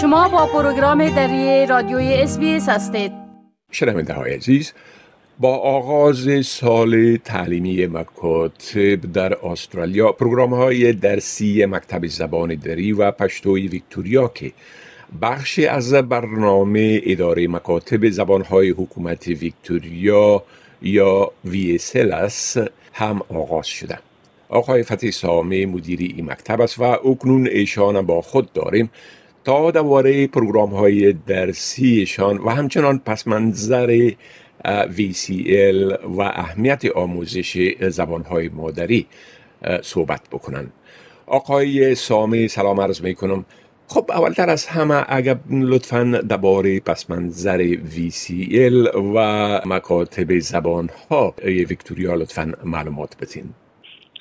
[0.00, 3.12] شما با پروگرام دری رادیوی SBS هستید.
[3.70, 4.72] شنونده های عزیز
[5.38, 13.68] با آغاز سال تعلیمی مکاتب در استرالیا پروگرام های درسی مکتب زبان دری و پشتوی
[13.68, 14.52] ویکتوریا که
[15.22, 20.42] بخشی از برنامه اداره مکاتب زبان های حکومت ویکتوریا
[20.82, 22.56] یا VSL اس
[22.92, 23.98] هم آغاز شده.
[24.48, 28.90] آقای فتح سامه مدیری این مکتب است و اکنون ایشان با خود داریم.
[29.44, 34.10] تا دواره پروگرام های درسیشان و همچنان پس منظر
[34.64, 39.06] VCL و اهمیت آموزش زبان های مادری
[39.82, 40.72] صحبت بکنن.
[41.26, 43.44] آقای سامه سلام عرض می کنم
[43.88, 52.14] خب اولتر از همه اگر لطفا درباره پس منظر VCL و مکاتب زبان ها ویکتوریا
[52.14, 53.44] لطفا معلومات بتین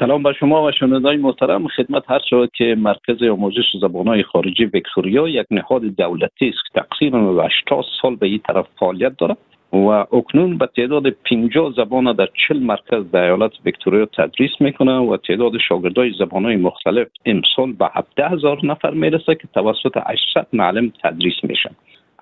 [0.00, 1.68] سلام به شما و شنوندگان محترم.
[1.68, 7.18] خدمت هر شود که مرکز آموزش زبانهای خارجی ویکتوریا یک نهاد دولتی است که تقریبا
[7.18, 9.36] 80 سال به این طرف فعالیت دارد
[9.72, 15.16] و اکنون به تعداد 50 زبان در 40 مرکز در ایالت ویکتوریا تدریس می‌کنه و
[15.16, 21.34] تعداد شاگردای زبانهای مختلف امسال به 17 هزار نفر می‌رسه که توسط 800 معلم تدریس
[21.42, 21.70] میشن.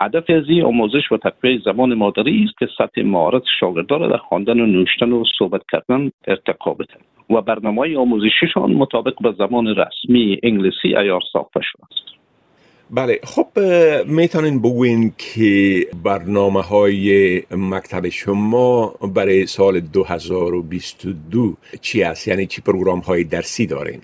[0.01, 4.17] هدف از این آموزش و تقویه زبان مادری است که سطح مهارت شاگردان را در
[4.17, 6.93] خواندن و نوشتن و صحبت کردن ارتقا بده.
[7.29, 12.09] و برنامه آموزشیشان مطابق به زبان رسمی انگلیسی ایار ساخته شده است
[12.91, 13.59] بله خب
[14.07, 22.99] می‌تونین بگوین که برنامه های مکتب شما برای سال 2022 چی است؟ یعنی چی پروگرام
[22.99, 24.01] های درسی دارین؟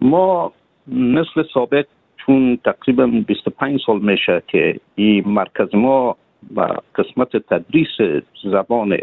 [0.00, 0.52] ما
[0.88, 6.16] مثل سابق چون تقریبا 25 سال میشه که این مرکز ما
[6.56, 8.22] و قسمت تدریس
[8.52, 8.96] زبان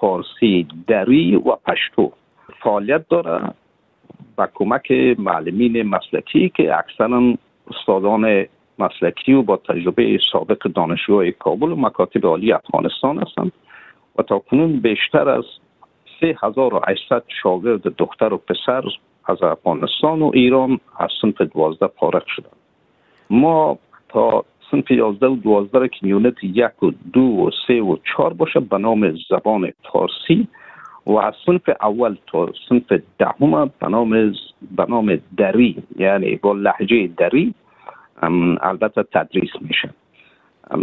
[0.00, 2.12] فارسی دری و پشتو
[2.62, 3.54] فعالیت داره
[4.36, 7.34] با کمک معلمین مسلکی که اکثرا
[7.70, 8.46] استادان
[8.78, 13.52] مسلکی و با تجربه سابق دانشجوهای کابل و مکاتب عالی افغانستان هستند
[14.18, 15.44] و تا کنون بیشتر از
[16.20, 18.84] 3800 شاگرد دختر و پسر
[19.24, 22.56] از افغانستان و ایران از صنف دوازده فارغ شدند.
[23.30, 28.32] ما تا صنف 11 و 12 که یونت یک و دو و سه و چهار
[28.32, 30.48] باشه به نام زبان فارسی
[31.06, 34.10] و از صنف اول تا صنف دهم به نام
[34.76, 37.54] به نام دری یعنی با لحجه دری
[38.62, 39.90] البته تدریس میشه.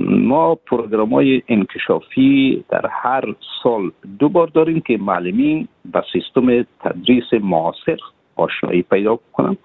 [0.09, 7.33] ما پروگرام های انکشافی در هر سال دو بار داریم که معلمین به سیستم تدریس
[7.33, 7.97] معاصر
[8.35, 9.57] آشنایی پیدا کنند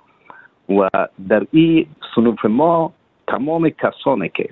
[0.68, 0.88] و
[1.28, 2.92] در این صنوف ما
[3.26, 4.48] تمام کسانی که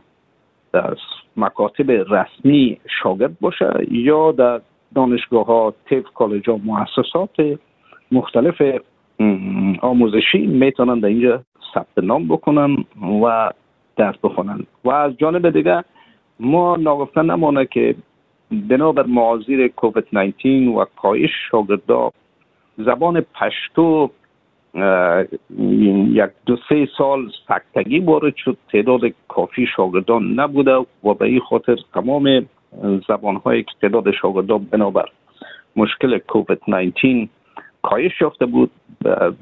[0.73, 0.97] در
[1.37, 4.61] مکاتب رسمی شاگرد باشه یا در
[4.95, 7.59] دانشگاه ها تیف کالج ها مؤسسات
[8.13, 8.63] مختلف
[9.81, 11.43] آموزشی می‌تونن در اینجا
[11.75, 12.85] ثبت نام بکنن
[13.23, 13.51] و
[13.97, 14.67] درس بخونن.
[14.85, 15.85] و از جانب دیگه
[16.41, 17.95] ما ناگفته نمانه که
[18.51, 22.11] بنابر معاذیر کووید 19 و کاهش شاگردا
[22.79, 24.11] زبان پشتو
[26.09, 31.77] یک دو سه سال سکتگی وارد شد تعداد کافی شاگردان نبوده و به این خاطر
[31.95, 32.47] تمام
[33.09, 35.09] زبان هایی که تعداد شاگردان بنابر
[35.77, 37.29] مشکل کووید 19
[37.83, 38.71] کاهش یافته بود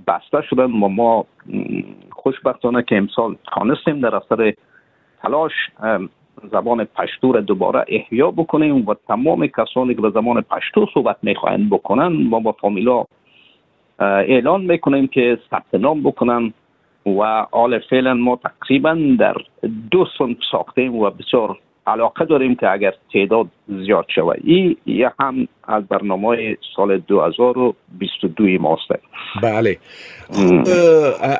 [0.07, 1.27] بسته شدن و ما
[2.11, 4.53] خوشبختانه که امسال تانستیم در اثر
[5.23, 5.53] تلاش
[6.53, 11.71] زبان پشتو را دوباره احیا بکنیم و تمام کسانی که به زبان پشتو صحبت می‌خواهند
[11.71, 13.05] بکنن ما با فامیلا
[13.99, 16.53] اعلان می‌کنیم که ثبت نام بکنن
[17.07, 19.37] و حال فعلا ما تقریبا در
[19.91, 24.41] دو صنف ساختیم و بسیار علاقه داریم که اگر تعداد زیاد شود.
[24.45, 28.89] این یه هم از برنامه سال 2022 ماست
[29.43, 29.79] بله.
[30.33, 30.69] خب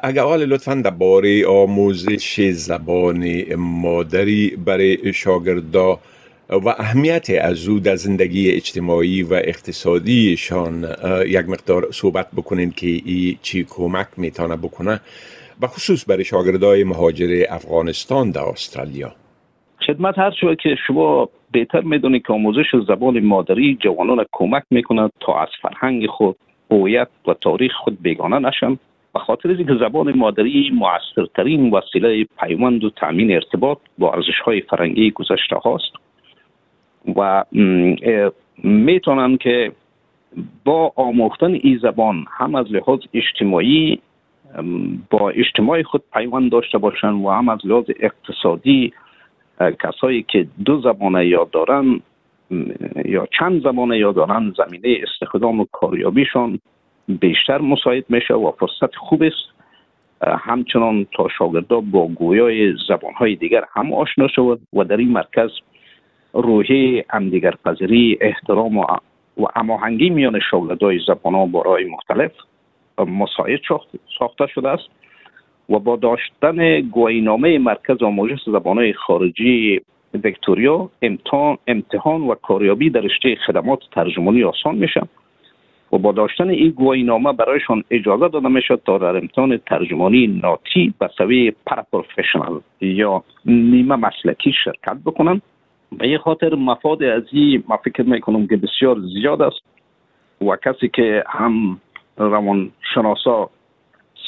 [0.03, 5.99] اگر حال لطفا درباره آموزش زبان مادری برای شاگردا
[6.51, 10.87] و اهمیت از او در زندگی اجتماعی و اقتصادیشان
[11.27, 15.01] یک مقدار صحبت بکنین که ای چی کمک می‌تونه بکنه
[15.61, 19.13] و خصوص برای شاگردای مهاجر افغانستان در استرالیا.
[19.87, 25.41] خدمت هر شده که شما بهتر می‌دونید که آموزش زبان مادری جوانان کمک می‌کند تا
[25.41, 26.37] از فرهنگ خود
[26.71, 28.79] هویت و تاریخ خود بیگانه نشن
[29.15, 35.11] به خاطر اینکه زبان مادری موثرترین وسیله پیوند و تامین ارتباط با ارزش های فرهنگی
[35.11, 35.93] گذشته هاست
[37.17, 37.45] و
[38.65, 39.73] می‌تونن که
[40.65, 44.01] با آموختن این زبان هم از لحاظ اجتماعی
[45.11, 48.93] با اجتماع خود پیوند داشته باشند و هم از لحاظ اقتصادی
[49.71, 52.01] کسایی که دو زبانه یاد دارن
[53.05, 56.59] یا چند زبانه یاد دارن زمینه استخدام و کاریابیشان
[57.09, 59.53] بیشتر مساعد میشه و فرصت خوب است.
[60.23, 65.51] همچنان تا شاگردا با گویای زبان های دیگر هم آشنا شود و در این مرکز
[66.33, 68.87] روحی همدیگر پذیری احترام و
[69.57, 72.33] هماهنگی میان شاگردای زبان ها برای مختلف
[72.99, 73.61] مساعد
[74.19, 74.89] ساخته شده است.
[75.69, 79.81] و با داشتن گواهینامه مرکز آموزش زبان خارجی
[80.15, 85.03] ویکتوریا امتحان, امتحان و کاریابی در رشته خدمات ترجمانی آسان میشه
[85.93, 91.11] و با داشتن این گواهینامه برایشان اجازه داده می‌شد تا در امتحان ترجمانی ناتی به
[91.19, 95.43] سوی پرپروفشنال یا نیمه مسلکی شرکت بکنند.
[95.99, 99.63] به این خاطر مفاد از این ما فکر می‌کنم که بسیار زیاد است
[100.41, 101.81] و کسی که هم
[102.17, 103.51] روان شناسا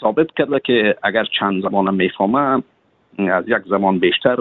[0.00, 2.62] ثابت کرده که اگر چند زمان می‌فهمه
[3.18, 4.36] از یک زمان بیشتر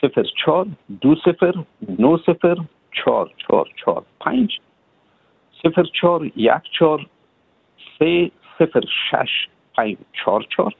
[0.00, 0.66] صفر چار
[1.00, 1.54] دو صفر
[1.98, 2.56] نو صفر
[2.92, 4.58] چار چار چار پنج.
[5.62, 7.06] صفر چار یک چار
[7.98, 10.74] سه صفر شش پنج چار چار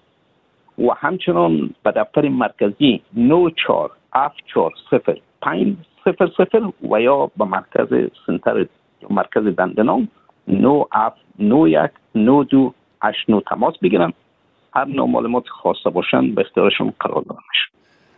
[0.78, 5.74] و همچنان به دفتر مرکزی نو چار اف چار صفر پنج
[6.04, 8.66] صفر صفر و یا به مرکز سنتر
[9.10, 10.08] مرکز دندنان
[10.48, 14.12] نو اف نو یک نو دو هشت نو تماس بگیرن.
[14.76, 17.40] هر نوع معلومات خواسته باشن به اختیارشون قرار دادن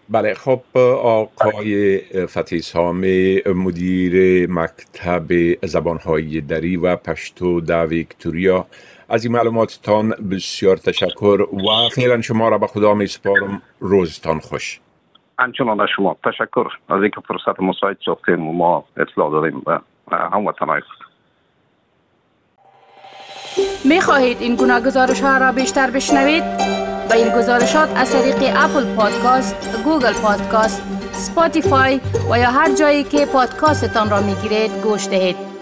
[0.09, 0.61] بله خب
[1.03, 5.27] آقای فتیح سامی مدیر مکتب
[5.67, 8.67] زبانهای دری و پشتو در ویکتوریا
[9.09, 14.81] از این معلوماتتان بسیار تشکر و فعلا شما را به خدا می سپارم روزتان خوش
[15.39, 19.81] انچنان از شما تشکر از اینکه فرصت مساعد ساختیم و ما اطلاع داریم به
[20.11, 21.07] هموطنهای خود
[23.85, 26.45] می خواهید این گونه گزارش ها را بیشتر بشنوید؟
[27.09, 33.27] با این گزارشات از طریق Apple Podcast، Google Podcast، Spotify و یا هر جایی که
[33.27, 35.56] پادکاستتان را می گیرید گوش دهید.